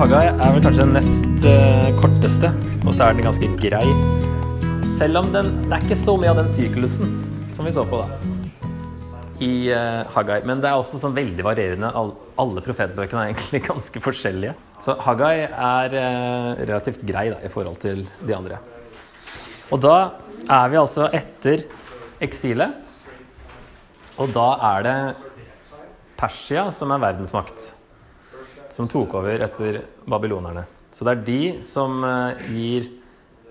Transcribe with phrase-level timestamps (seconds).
[0.00, 2.48] Haggai er vel kanskje den nest uh, korteste,
[2.88, 3.84] og så er den ganske grei.
[4.96, 7.10] Selv om den, det er ikke så mye av den syklusen
[7.52, 8.06] som vi så på da,
[9.44, 10.38] i uh, Haggai.
[10.48, 11.90] Men det er også sånn veldig varierende.
[11.92, 14.54] All, alle profetbøkene er egentlig ganske forskjellige.
[14.80, 18.62] Så Haggai er uh, relativt grei da, i forhold til de andre.
[19.68, 19.98] Og da
[20.46, 21.66] er vi altså etter
[22.24, 22.72] eksilet.
[24.16, 24.96] Og da er det
[26.24, 27.74] Persia som er verdensmakt,
[28.70, 30.64] som tok over etter babylonerne.
[30.90, 32.88] Så det er de som eh, gir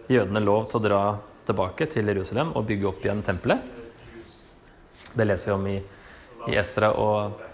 [0.09, 1.01] jødene lov til å dra
[1.47, 3.61] tilbake til Jerusalem og bygge opp igjen tempelet.
[5.13, 5.77] Det leser vi om i,
[6.51, 7.45] i Esra, og,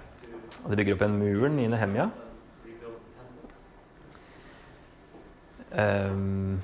[0.66, 2.10] de bygger opp igjen muren i Nehemia.
[5.76, 6.62] Um,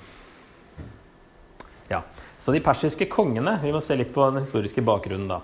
[1.92, 2.02] ja.
[2.40, 5.42] Så de persiske kongene Vi må se litt på den historiske bakgrunnen, da.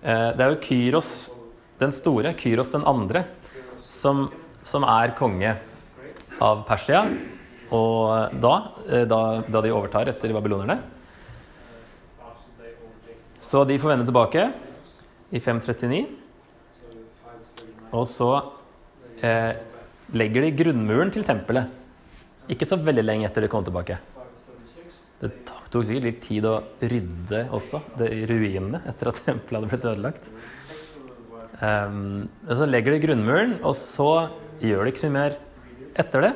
[0.00, 1.12] Uh, det er jo Kyros
[1.80, 3.24] den store, Kyros den andre,
[3.88, 4.26] som,
[4.66, 5.54] som er konge
[6.40, 7.04] av Persia.
[7.70, 8.54] Og da,
[8.88, 10.80] eh, da, da de overtar etter babylonerne
[13.40, 14.48] Så de får vende tilbake
[15.30, 16.00] i 539.
[17.96, 18.30] Og så
[19.22, 19.54] eh,
[20.12, 21.70] legger de grunnmuren til tempelet.
[22.50, 23.96] Ikke så veldig lenge etter de kom tilbake.
[25.20, 29.88] Det tok sikkert litt tid å rydde også, det ruinene, etter at tempelet hadde blitt
[29.92, 30.30] ødelagt.
[31.60, 34.30] Um, så legger de grunnmuren, og så
[34.60, 35.36] gjør det ikke så mye mer
[36.00, 36.32] etter det.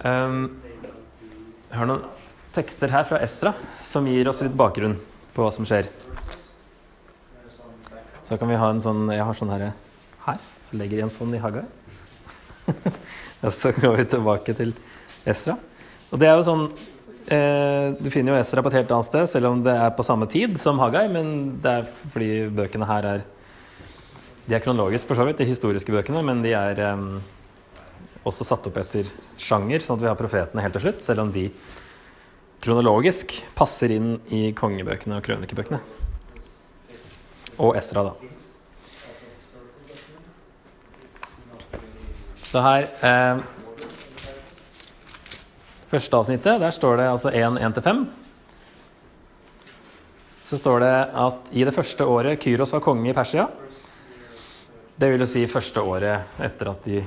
[0.00, 0.42] Um,
[1.70, 2.06] jeg har noen
[2.56, 3.52] tekster her fra Estra
[3.84, 4.96] som gir oss litt bakgrunn
[5.34, 5.90] på hva som skjer.
[8.24, 9.72] Så kan vi ha en sånn Jeg har sånn her,
[10.24, 11.64] her så legger jeg en sånn i haga.
[13.44, 14.72] og så går vi tilbake til
[15.28, 15.56] Esra.
[16.10, 16.64] Og det er jo sånn
[17.26, 20.06] eh, Du finner jo Esra på et helt annet sted, selv om det er på
[20.06, 23.26] samme tid som Hagai, men det er fordi bøkene her er
[24.46, 27.20] De er kronologisk for så vidt, de historiske bøkene, men de er um,
[28.26, 29.08] også satt opp etter
[29.40, 31.46] sjanger, sånn at vi har profetene helt til slutt, selv om de
[32.60, 35.80] kronologisk passer inn i kongebøkene og krønikebøkene.
[37.60, 38.36] Og Esra, da.
[42.50, 43.40] Så her eh,
[45.90, 48.04] Første avsnittet, der står det altså 1-1-5.
[50.40, 50.92] Så står det
[51.24, 53.48] at i det første året Kyros var konge i Persia
[55.00, 56.98] Det vil jo si første året etter at de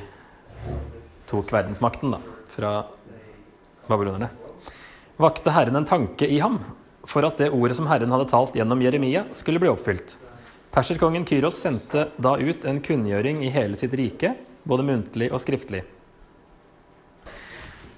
[1.30, 2.72] tok verdensmakten da, fra
[3.86, 4.31] babylonerne.
[5.22, 6.58] Vakte Herren en tanke i ham
[7.06, 10.16] for at det ordet som Herren hadde talt gjennom Jeremia, skulle bli oppfylt.
[10.74, 14.32] Perserkongen Kyros sendte da ut en kunngjøring i hele sitt rike,
[14.66, 15.84] både muntlig og skriftlig.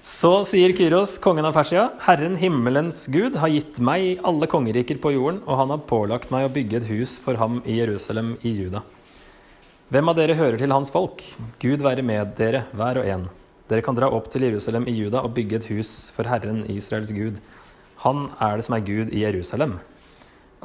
[0.04, 5.14] Så sier Kyros, kongen av Persia, Herren himmelens Gud har gitt meg alle kongeriker på
[5.16, 8.52] jorden, og han har pålagt meg å bygge et hus for ham i Jerusalem i
[8.58, 8.84] Juda.
[9.86, 11.20] Hvem av dere hører til hans folk?
[11.62, 13.28] Gud være med dere, hver og en.
[13.70, 17.12] Dere kan dra opp til Jerusalem i Juda og bygge et hus for Herren, Israels
[17.14, 17.36] Gud.
[18.02, 19.76] Han er det som er Gud i Jerusalem.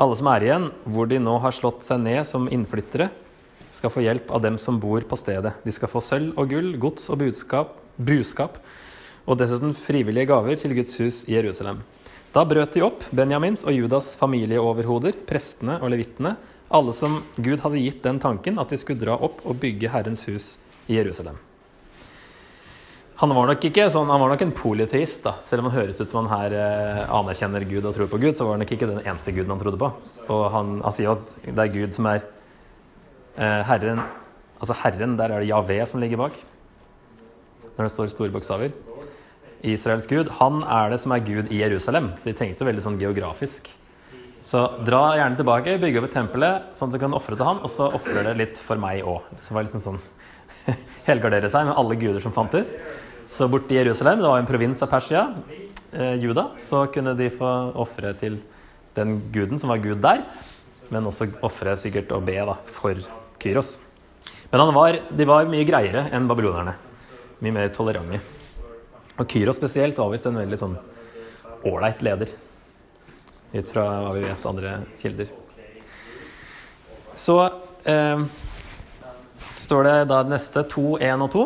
[0.01, 3.11] Alle som er igjen, hvor de nå har slått seg ned som innflyttere,
[3.69, 5.53] skal få hjelp av dem som bor på stedet.
[5.61, 8.57] De skal få sølv og gull, gods og budskap, bruskap
[9.29, 11.83] og dessuten frivillige gaver til Guds hus i Jerusalem.
[12.33, 16.33] Da brøt de opp Benjamins og Judas familieoverhoder, prestene og levittene,
[16.71, 20.25] alle som Gud hadde gitt den tanken at de skulle dra opp og bygge Herrens
[20.29, 20.53] hus
[20.87, 21.39] i Jerusalem.
[23.21, 25.35] Han var nok ikke sånn, han var nok en polyteist, da.
[25.45, 28.33] selv om han høres ut som han her eh, anerkjenner Gud og tror på Gud,
[28.33, 29.91] så var han nok ikke den eneste guden han trodde på.
[30.33, 32.23] Og han, han sier jo at det er Gud som er
[33.37, 34.01] eh, Herren
[34.61, 36.35] Altså Herren, der er det Javé som ligger bak,
[37.73, 38.69] når det står store bokstaver.
[39.65, 42.11] Israels gud, han er det som er Gud i Jerusalem.
[42.21, 43.71] Så de tenkte jo veldig sånn geografisk.
[44.43, 47.59] Så dra gjerne tilbake, bygge opp et tempelet, sånn at du kan ofre til ham.
[47.61, 49.27] og så ofrer det litt for meg òg.
[49.37, 49.99] Så var liksom sånn
[51.09, 52.73] Helgardere seg med alle guder som fantes.
[53.31, 55.27] Så borte i Jerusalem, det var en provins av Persia,
[55.93, 58.41] eh, Juda, så kunne de få ofre til
[58.97, 60.25] den guden som var gud der,
[60.91, 62.99] men også ofre sikkert og be da, for
[63.39, 63.77] Kyros.
[64.51, 66.75] Men var, de var mye greiere enn babylonerne.
[67.41, 68.19] Mye mer tolerante.
[69.15, 70.75] Og Kyros spesielt var visst en veldig sånn
[71.67, 72.33] ålreit leder.
[73.51, 75.31] Ut fra hva vi vet andre kilder.
[77.17, 77.37] Så
[77.83, 78.23] eh,
[79.59, 81.45] står det da neste 2, 1 og 2.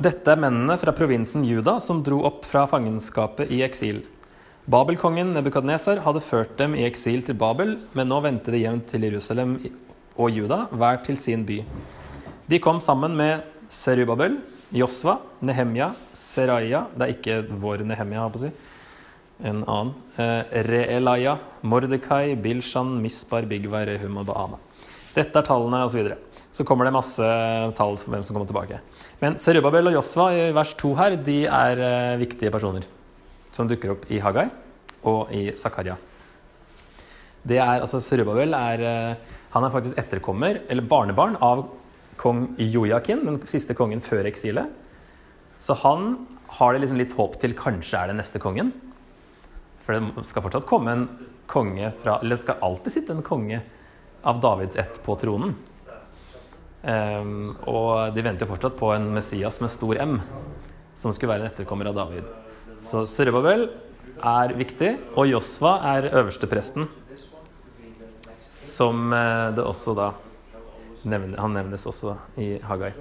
[0.00, 4.02] Dette er mennene fra provinsen Juda som dro opp fra fangenskapet i eksil.
[4.70, 9.08] Babelkongen Nebukadneser hadde ført dem i eksil til Babel, men nå vendte de hjem til
[9.08, 9.56] Jerusalem
[10.20, 11.58] og Juda, hver til sin by.
[12.50, 14.38] De kom sammen med Serubabel,
[14.74, 18.52] Josva, Nehemja, Seraya Det er ikke vår Nehemja, har jeg på å si.
[19.42, 19.94] En annen.
[20.20, 24.58] Eh, Reelaya, Mordekai, Bilshan, Misbar, Bigvar, Rehum og Baana.
[25.14, 26.10] Dette er tallene, osv.
[26.10, 27.30] Så, så kommer det masse
[27.78, 28.80] tall for hvem som kommer tilbake.
[29.22, 32.86] Men Serubabel og Josva i vers 2 her, de er eh, viktige personer
[33.56, 34.46] som dukker opp i Hagai
[35.08, 35.96] og i Zakaria.
[37.40, 41.64] Det er, altså Serubabel er, eh, han er faktisk etterkommer, eller barnebarn, av
[42.20, 44.68] kong Jojakin, den siste kongen før eksilet.
[45.60, 46.12] Så han
[46.58, 48.74] har det liksom litt håp til kanskje er den neste kongen.
[49.90, 51.08] For det skal fortsatt komme en
[51.50, 53.58] konge fra Eller det skal alltid sitte en konge
[54.22, 55.54] av Davids ett på tronen.
[56.82, 60.18] Um, og de venter fortsatt på en Messias med stor M,
[60.94, 62.28] som skulle være en etterkommer av David.
[62.84, 63.66] Så Serubabel
[64.20, 66.84] er viktig, og Josva er øverstepresten,
[68.60, 70.10] som eh, det også da
[71.08, 72.92] nevner, Han nevnes også i Hagai.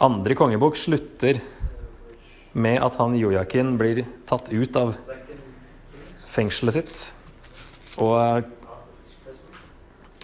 [0.00, 1.42] Andre kongebok slutter
[2.56, 4.96] med at han Jojakin blir tatt ut av
[6.38, 7.02] fengselet sitt.
[7.98, 8.46] Og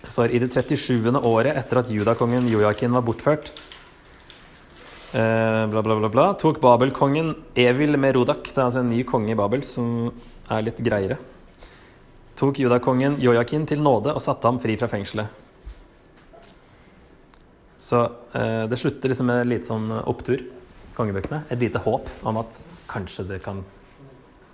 [0.08, 1.11] så i det 37.
[1.25, 3.50] året etter at judakongen Jojakin var bortført,
[5.16, 9.32] eh, bla, bla, bla, bla, tok Babelkongen Evil Merodak, det er altså en ny konge
[9.32, 10.11] i Babel som
[10.52, 11.16] er litt greiere,
[12.37, 15.40] tok judakongen Jojakin til nåde og satte ham fri fra fengselet.
[17.81, 18.05] Så
[18.37, 20.40] eh, det slutter liksom med litt sånn opptur,
[20.96, 21.43] kongebøkene.
[21.52, 23.64] Et lite håp om at kanskje det kan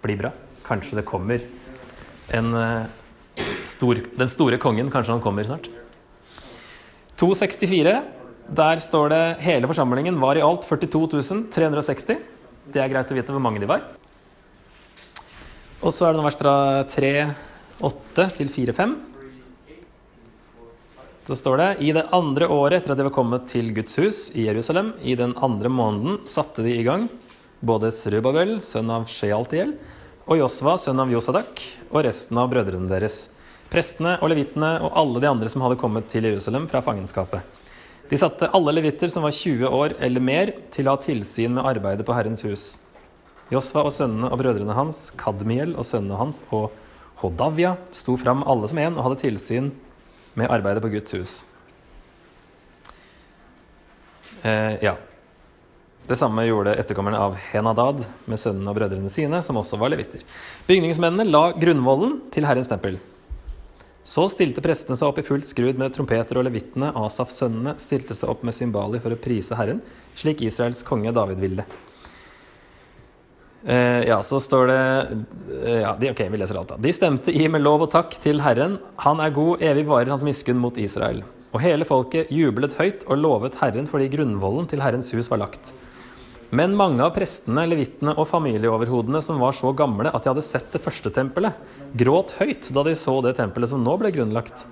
[0.03, 0.33] bli bra.
[0.67, 1.43] Kanskje det kommer
[2.37, 5.69] en eh, stor, Den store kongen, kanskje han kommer snart.
[7.21, 7.95] 264.
[8.51, 12.19] Der står det hele forsamlingen var i alt 42 360.
[12.71, 13.85] Det er greit å vite hvor mange de var.
[15.81, 16.55] Og så er det noen vers fra
[16.91, 18.99] 3,8 til 4,5.
[21.31, 24.21] Så står det i det andre året etter at de var kommet til Guds hus
[24.35, 27.07] i Jerusalem, i den andre måneden satte de i gang
[27.61, 29.75] både Srubabel, sønn av Shealtiel,
[30.31, 31.61] og Josva, sønn av Josadak,
[31.91, 33.25] og resten av brødrene deres,
[33.71, 37.43] prestene og levitene og alle de andre som hadde kommet til Jerusalem fra fangenskapet.
[38.11, 41.67] De satte alle levitter som var 20 år eller mer, til å ha tilsyn med
[41.67, 42.69] arbeidet på Herrens hus.
[43.51, 46.71] Josva og sønnene og brødrene hans, Kadmiel og sønnene hans og
[47.25, 49.75] Hodavia sto fram alle som en og hadde tilsyn
[50.39, 51.37] med arbeidet på Guds hus.
[54.47, 54.95] Eh, ja.
[56.09, 60.25] Det samme gjorde etterkommerne av Henadad med sønnene og brødrene sine, som også var levitter.
[60.67, 62.99] Bygningsmennene la grunnvollen til Herrens tempel.
[64.11, 68.17] Så stilte prestene seg opp i fullt skrud med trompeter, og levittene, Asafs sønnene, stilte
[68.17, 69.83] seg opp med symbali for å prise Herren,
[70.19, 71.67] slik Israels konge David ville.
[73.61, 74.85] Uh, ja, så står det
[75.61, 76.79] uh, ja, de, Ok, vi leser alt, da.
[76.81, 78.79] De stemte i med lov og takk til Herren.
[79.05, 81.21] Han er god, evig varer hans miskunn mot Israel.
[81.53, 85.75] Og hele folket jublet høyt og lovet Herren fordi grunnvollen til Herrens hus var lagt.
[86.51, 90.73] Men mange av prestene, levittene og familieoverhodene som var så gamle at de hadde sett
[90.75, 91.55] det første tempelet,
[91.95, 94.65] gråt høyt da de så det tempelet som nå ble grunnlagt.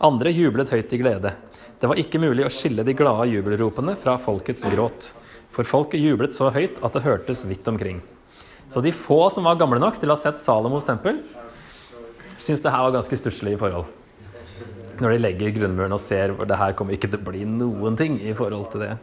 [0.00, 1.34] Andre jublet høyt i glede.
[1.76, 5.10] Det var ikke mulig å skille de glade jubelropene fra folkets gråt.
[5.52, 8.00] For folket jublet så høyt at det hørtes vidt omkring.
[8.72, 11.20] Så de få som var gamle nok til å ha sett Salomos tempel,
[12.36, 13.92] syntes det her var ganske stusslige forhold.
[15.04, 18.00] Når de legger grunnmuren og ser hvor det her kommer ikke til å bli noen
[18.00, 18.94] ting i forhold til det.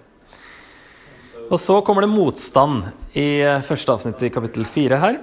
[1.51, 5.19] Og så kommer det motstand i første avsnitt i kapittel fire her.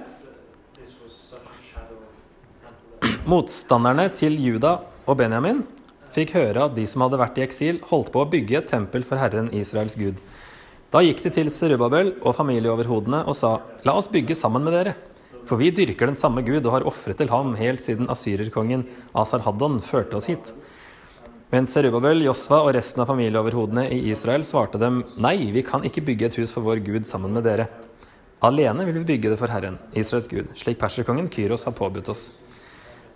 [3.25, 4.77] Motstanderne til Juda
[5.09, 5.63] og Benjamin
[6.13, 9.05] fikk høre at de som hadde vært i eksil, holdt på å bygge et tempel
[9.07, 10.19] for Herren Israels Gud.
[10.91, 13.55] Da gikk de til Serubabel og familieoverhodene og sa,
[13.87, 14.97] la oss bygge sammen med dere.
[15.47, 18.83] For vi dyrker den samme Gud og har ofret til ham helt siden asyrerkongen
[19.17, 20.51] Asar-Haddon førte oss hit.
[21.51, 26.03] Men Serubabel, Josva og resten av familieoverhodene i Israel svarte dem nei, vi kan ikke
[26.07, 27.65] bygge et hus for vår Gud sammen med dere.
[28.47, 32.29] Alene vil vi bygge det for Herren, Israels Gud, slik perserkongen Kyros har påbudt oss.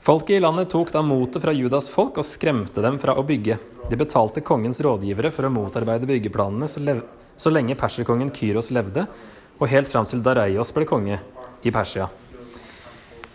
[0.04, 3.56] Folket i landet tok da motet fra Judas folk og skremte dem fra å bygge.
[3.90, 6.84] De betalte kongens rådgivere for å motarbeide byggeplanene så,
[7.40, 9.08] så lenge perserkongen Kyros levde,
[9.56, 11.24] og helt fram til Dareios ble konge
[11.64, 12.12] i Persia.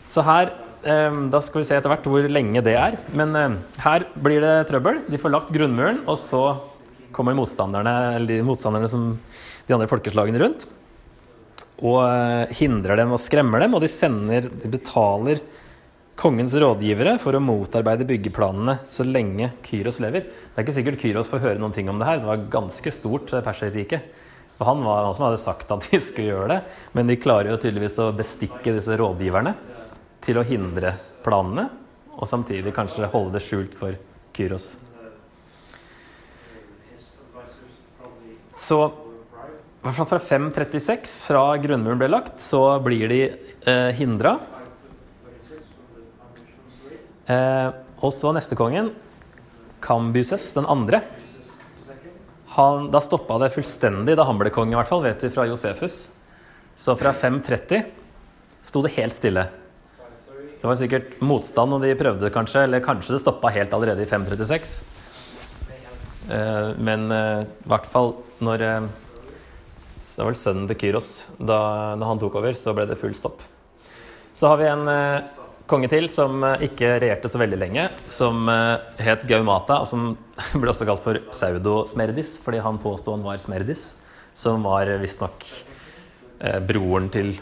[0.07, 2.97] Så her da skal vi se etter hvert hvor lenge det er.
[3.17, 5.03] Men ehm, her blir det trøbbel.
[5.11, 6.45] De får lagt grunnmuren, og så
[7.13, 9.11] kommer motstanderne, eller de motstanderne som
[9.67, 10.67] de andre folkeslagene rundt,
[11.81, 13.77] og eh, hindrer dem og skremmer dem.
[13.77, 15.43] Og de sender, de betaler
[16.21, 20.27] kongens rådgivere for å motarbeide byggeplanene så lenge Kyros lever.
[20.29, 22.21] Det er ikke sikkert Kyros får høre noen ting om det her.
[22.21, 24.03] Det var ganske stort eh, perserrike.
[24.61, 26.59] Og han var han som hadde sagt at de skulle gjøre det,
[26.97, 29.55] men de klarer jo tydeligvis å bestikke disse rådgiverne
[30.25, 31.69] til å hindre planene,
[32.17, 33.97] og samtidig kanskje holde det skjult for
[34.37, 34.75] Kyros.
[38.61, 38.81] Så
[39.81, 44.35] i hvert fall fra 536, fra grunnmuren ble lagt, så blir de eh, hindra.
[47.25, 47.71] Eh,
[48.05, 48.93] og så neste kongen,
[49.81, 51.01] Kambyses den andre.
[52.59, 55.47] Han, da stoppa det fullstendig da han ble konge, i hvert fall, vet vi fra
[55.49, 56.11] Josefus.
[56.77, 57.87] Så fra 530
[58.67, 59.47] sto det helt stille.
[60.61, 64.09] Det var sikkert motstand, og de prøvde kanskje, eller kanskje det stoppa helt allerede i
[64.09, 64.83] 536.
[66.31, 68.13] Eh, men eh, i hvert fall
[68.45, 68.89] når eh,
[70.05, 71.11] Det var vel sønnen til Kyros.
[71.39, 73.41] Da når han tok over, så ble det full stopp.
[74.37, 74.85] Så har vi en
[75.71, 78.49] konge til som ikke regjerte så veldig lenge, som
[79.01, 80.13] het Gaumata, og som
[80.61, 83.95] ble også kalt for pseudo-Smerdis, fordi han påsto han var Smerdis,
[84.37, 85.47] som var visstnok
[86.69, 87.33] broren til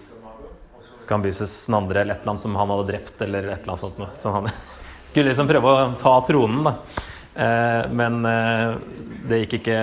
[1.09, 3.83] Cambyses den andre, eller et eller annet som han hadde drept, eller et eller annet
[3.83, 4.03] sånt.
[4.19, 4.49] Så han
[5.11, 6.75] skulle liksom prøve å ta tronen, da.
[7.39, 8.73] Eh, men eh,
[9.31, 9.81] det gikk ikke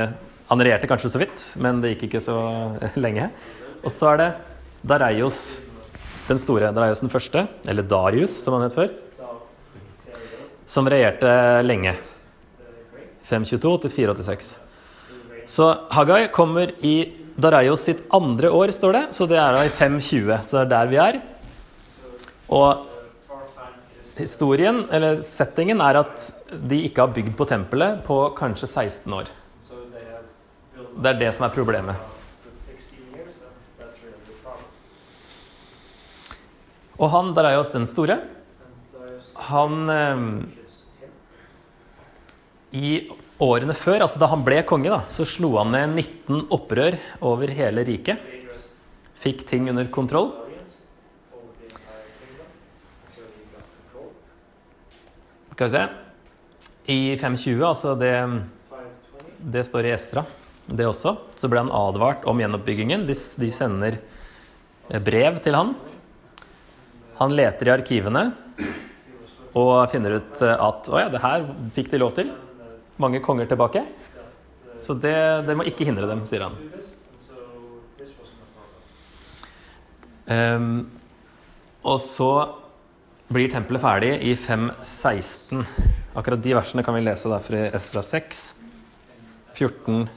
[0.49, 2.35] Han regjerte kanskje så vidt, men det gikk ikke så
[3.05, 3.31] lenge.
[3.81, 4.27] Og så er det
[4.85, 5.39] Dareios
[6.27, 8.91] den store, Dareios den første, eller Darius som han het før,
[10.69, 11.31] som regjerte
[11.65, 11.95] lenge.
[13.25, 14.51] 522 til 486.
[15.49, 16.95] Så Hagai kommer i
[17.35, 20.37] Dareios sitt andre år, står det, så det er da i 520.
[20.39, 21.17] Så det er der vi er.
[22.47, 22.85] Og
[24.15, 26.29] historien, eller settingen, er at
[26.71, 29.31] de ikke har bygd på tempelet på kanskje 16 år.
[30.95, 31.99] Det er det som er problemet.
[36.95, 38.21] Og han Dareios den store,
[39.49, 40.21] han eh,
[42.75, 42.95] I
[43.39, 47.51] årene før, altså da han ble konge, da, så slo han ned 19 opprør over
[47.55, 48.19] hele riket.
[49.19, 50.33] Fikk ting under kontroll.
[55.55, 55.83] Skal vi se
[56.91, 58.11] I 520, altså det,
[59.39, 60.25] det står i Estra,
[60.67, 63.05] det også, så ble han advart om gjenoppbyggingen.
[63.07, 64.01] De, de sender
[65.05, 65.71] brev til han.
[67.21, 68.25] Han leter i arkivene
[69.55, 71.45] og finner ut at å ja, det her
[71.77, 72.33] fikk de lov til.
[73.01, 73.83] Mange konger tilbake.
[74.79, 75.15] Så det,
[75.47, 76.55] det må ikke hindre dem, sier han.
[80.25, 80.69] Um,
[81.85, 82.29] og så
[83.29, 85.65] blir tempelet ferdig i 516.
[86.15, 88.41] Akkurat de versene kan vi lese derfor i Esra 6,
[89.57, 90.07] 14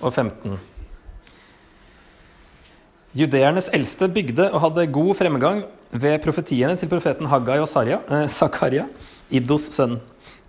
[0.00, 0.58] og 15.
[3.14, 5.62] Judeernes eldste bygde og hadde god fremgang
[5.94, 8.26] ved profetiene til profeten Haggai og Sarja, eh,
[9.32, 9.98] Iddos sønn.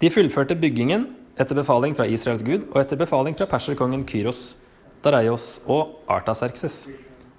[0.01, 1.07] De fullførte byggingen
[1.39, 4.57] etter befaling fra Israels gud og etter befaling fra perserkongen Kyros,
[5.03, 6.85] Dareios og Artaserkses.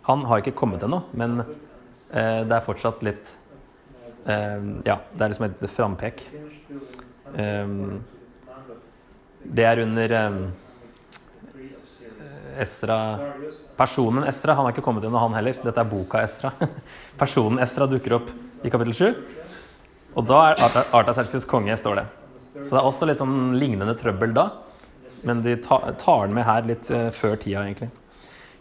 [0.09, 3.33] Han har ikke kommet ennå, men eh, det er fortsatt litt
[4.27, 6.23] eh, Ja, det er liksom et frampek.
[7.35, 7.67] Eh,
[9.47, 10.39] det er under eh,
[12.63, 13.01] Esra
[13.77, 15.59] Personen Esra han har ikke kommet ennå, han heller.
[15.61, 16.55] Dette er boka Esra.
[17.21, 18.31] Personen Esra dukker opp
[18.65, 19.46] i kapittel 7.
[20.17, 20.63] Og da er
[20.97, 22.07] Artaserkses konge, står det.
[22.63, 24.49] Så det er også litt sånn lignende trøbbel da.
[25.29, 27.91] Men de tar den med her litt uh, før tida, egentlig.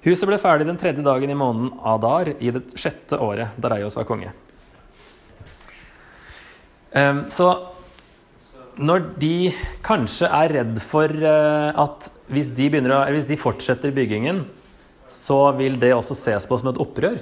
[0.06, 3.96] Huset ble ferdig den tredje dagen i måneden Adar i det sjette året da Reios
[3.98, 4.34] var konge.
[6.96, 7.50] Um, så
[8.76, 9.52] når de
[9.84, 14.44] kanskje er redd for uh, at hvis de, å, hvis de, fortsetter byggingen,
[15.08, 17.20] så vil det også ses på som et opprør.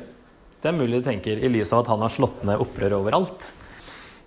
[0.63, 3.51] Det er mulig de tenker i lys av at han har slått ned opprør overalt.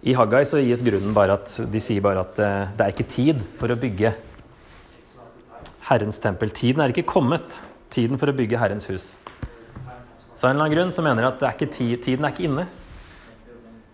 [0.07, 3.09] I Haggai så gis grunnen bare at de sier bare at uh, det er ikke
[3.11, 4.13] tid for å bygge
[5.89, 6.53] Herrens tempel.
[6.55, 7.59] Tiden er ikke kommet.
[7.91, 9.07] Tiden for å bygge Herrens hus.
[10.37, 12.47] Så av en eller annen grunn så mener de at er tid, tiden er ikke
[12.47, 12.67] inne.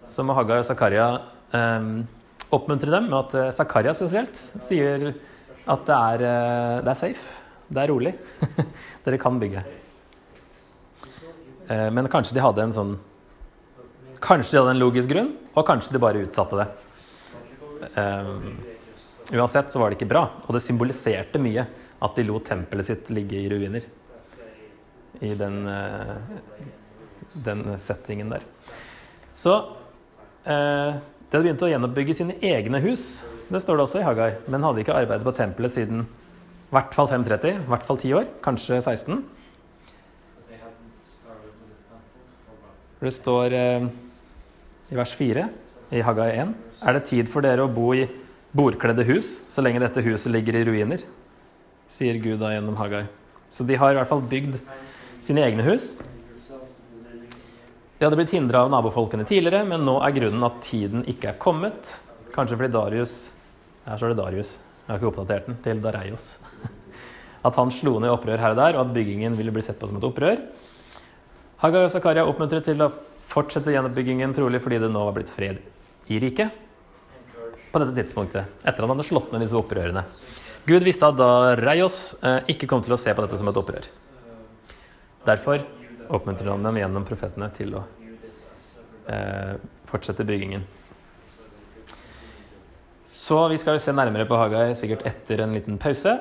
[0.09, 1.07] Så må Haggai og Zakaria
[1.55, 2.03] um,
[2.53, 7.41] oppmuntre dem med at uh, Zakaria spesielt sier at det er, uh, det er safe.
[7.73, 8.13] Det er rolig.
[9.07, 9.65] Dere kan bygge.
[11.73, 12.91] Men kanskje de hadde en sånn
[14.23, 16.69] Kanskje de hadde en logisk grunn, og kanskje de bare utsatte det.
[17.97, 18.53] Um,
[19.35, 21.67] uansett så var det ikke bra, og det symboliserte mye
[22.03, 23.87] at de lot tempelet sitt ligge i ruiner.
[25.23, 25.59] I den,
[27.47, 28.47] den settingen der.
[29.33, 29.55] Så
[30.45, 30.99] eh,
[31.33, 33.25] de hadde begynt å gjenoppbygge sine egne hus.
[33.49, 34.33] Det står det også i Hagai.
[34.53, 38.13] Men hadde ikke arbeidet på tempelet siden i hvert fall 530, i hvert fall 10
[38.17, 39.23] år, kanskje 16.
[43.03, 43.87] Det står eh,
[44.93, 45.49] i vers 4
[45.97, 46.53] i Haggai 1
[46.85, 48.05] Er det tid for dere å bo i
[48.53, 51.05] bordkledde hus så lenge dette huset ligger i ruiner?
[51.89, 53.07] Sier Gud da gjennom Haggai.
[53.53, 54.59] Så de har i hvert fall bygd
[55.25, 55.93] sine egne hus.
[57.99, 61.41] De hadde blitt hindra av nabofolkene tidligere, men nå er grunnen at tiden ikke er
[61.41, 61.95] kommet.
[62.35, 63.17] Kanskje fordi Darius
[63.87, 66.27] Her står det Darius, jeg har ikke oppdatert den, til Dareios.
[67.47, 69.89] At han slo ned opprør her og der, og at byggingen ville bli sett på
[69.91, 70.37] som et opprør.
[71.59, 72.93] Hagai og Zakaria oppmuntret til å
[73.33, 75.63] fortsette gjenoppbyggingen, trolig fordi det nå var blitt fred
[76.13, 76.59] i riket.
[77.73, 80.03] på dette tidspunktet, etter at han hadde slått ned disse opprørene.
[80.69, 83.57] Gud visste at da Reios eh, ikke kom til å se på dette som et
[83.57, 83.89] opprør.
[85.25, 85.65] Derfor
[86.13, 87.83] oppmuntrer han dem gjennom profetene til å
[89.09, 89.57] eh,
[89.89, 90.69] fortsette byggingen.
[93.23, 96.19] Så vi skal se nærmere på Hagai sikkert etter en liten pause.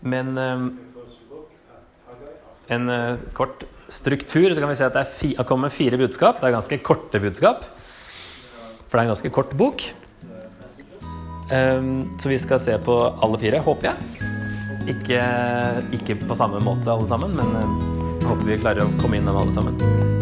[0.00, 0.66] Men eh,
[2.74, 6.40] en eh, kort struktur, så kan vi se at det fi, kommer fire budskap.
[6.40, 7.64] Det er ganske korte budskap,
[8.88, 9.88] for det er en ganske kort bok.
[11.48, 14.28] Um, så vi skal se på alle fire, håper jeg.
[14.92, 15.24] Ikke,
[15.96, 19.52] ikke på samme måte alle sammen, men jeg håper vi klarer å komme innom alle
[19.52, 20.17] sammen.